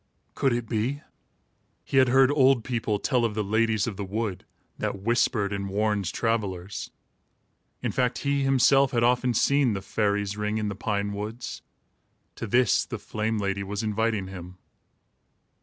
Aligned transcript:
Could 0.33 0.51
it 0.53 0.67
be? 0.67 1.03
He 1.85 1.97
had 1.97 2.07
heard 2.09 2.31
old 2.31 2.63
people 2.63 2.97
tell 2.97 3.23
of 3.23 3.35
the 3.35 3.43
ladies 3.43 3.85
of 3.85 3.97
the 3.97 4.03
wood, 4.03 4.45
that 4.79 4.99
whispered 5.03 5.53
and 5.53 5.69
warned 5.69 6.11
travellers. 6.11 6.89
In 7.83 7.91
fact, 7.91 8.17
he 8.25 8.41
himself 8.41 8.93
had 8.93 9.03
often 9.03 9.35
seen 9.35 9.73
the 9.73 9.79
"fairies' 9.83 10.35
ring" 10.35 10.57
in 10.57 10.69
the 10.69 10.75
pine 10.75 11.13
woods. 11.13 11.61
To 12.37 12.47
this, 12.47 12.83
the 12.83 12.97
flame 12.97 13.37
lady 13.37 13.61
was 13.61 13.83
inviting 13.83 14.25
him. 14.25 14.57